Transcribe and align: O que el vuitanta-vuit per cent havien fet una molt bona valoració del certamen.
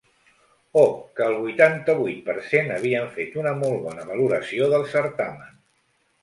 O 0.83 0.85
que 1.17 1.27
el 1.31 1.35
vuitanta-vuit 1.41 2.23
per 2.29 2.35
cent 2.53 2.71
havien 2.77 3.05
fet 3.19 3.37
una 3.43 3.53
molt 3.61 3.85
bona 3.85 4.07
valoració 4.09 4.71
del 4.73 4.89
certamen. 4.97 5.55